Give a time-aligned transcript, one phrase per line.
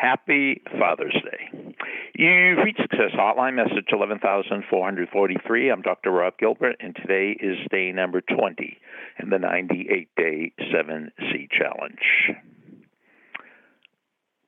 [0.00, 1.74] Happy Father's Day.
[2.14, 5.70] You've reached Success Hotline, message 11443.
[5.70, 6.10] I'm Dr.
[6.10, 8.78] Rob Gilbert, and today is day number 20
[9.22, 12.32] in the 98 day 7C challenge.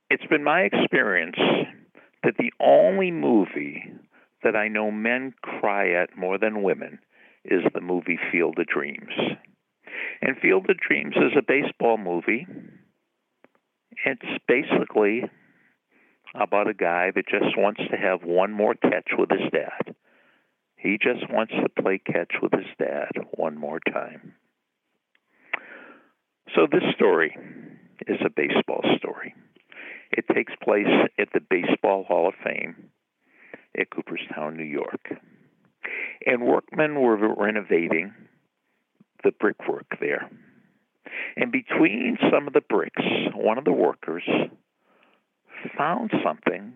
[0.08, 1.37] It's been my experience
[2.22, 3.92] that the only movie
[4.42, 6.98] that I know men cry at more than women
[7.44, 9.12] is the movie Field of Dreams.
[10.22, 12.46] And Field of Dreams is a baseball movie.
[14.06, 15.24] It's basically
[16.34, 19.95] about a guy that just wants to have one more catch with his dad.
[20.77, 24.34] He just wants to play catch with his dad one more time.
[26.55, 27.36] So, this story
[28.06, 29.34] is a baseball story.
[30.10, 30.86] It takes place
[31.18, 32.91] at the Baseball Hall of Fame
[33.78, 35.14] at Cooperstown, New York.
[36.27, 38.12] And workmen were renovating
[39.24, 40.30] the brickwork there.
[41.36, 43.02] And between some of the bricks,
[43.34, 44.24] one of the workers
[45.76, 46.74] found something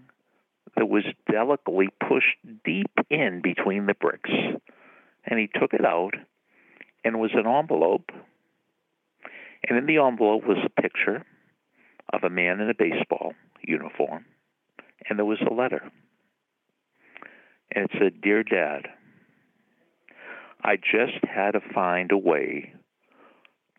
[0.76, 4.30] that was delicately pushed deep in between the bricks.
[5.24, 6.14] And he took it out
[7.04, 8.10] and it was an envelope.
[9.68, 11.24] And in the envelope was a picture
[12.12, 14.26] of a man in a baseball uniform.
[15.08, 15.90] And there was a letter.
[17.72, 18.88] And it said, Dear Dad,
[20.62, 22.72] I just had to find a way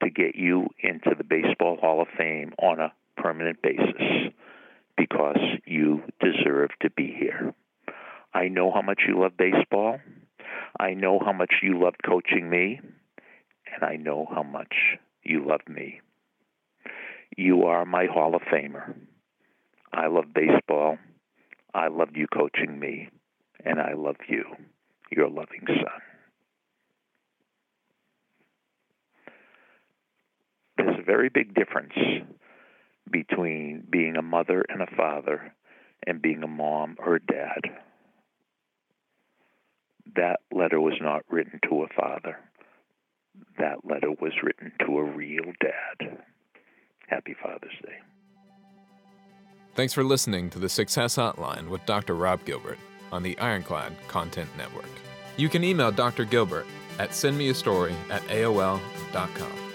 [0.03, 4.31] to get you into the Baseball Hall of Fame on a permanent basis
[4.97, 7.53] because you deserve to be here.
[8.33, 9.99] I know how much you love baseball.
[10.79, 12.81] I know how much you loved coaching me.
[13.73, 14.73] And I know how much
[15.23, 16.01] you love me.
[17.35, 18.95] You are my Hall of Famer.
[19.93, 20.97] I love baseball.
[21.73, 23.09] I loved you coaching me.
[23.63, 24.43] And I love you,
[25.11, 26.01] your loving son.
[30.77, 31.93] There's a very big difference
[33.11, 35.53] between being a mother and a father
[36.05, 37.61] and being a mom or dad.
[40.15, 42.37] That letter was not written to a father.
[43.59, 46.19] That letter was written to a real dad.
[47.07, 47.97] Happy Father's Day.
[49.75, 52.15] Thanks for listening to the Success Hotline with Dr.
[52.15, 52.79] Rob Gilbert
[53.11, 54.89] on the Ironclad Content Network.
[55.37, 56.25] You can email Dr.
[56.25, 56.65] Gilbert
[56.99, 59.66] at sendmeastory at AOL.com.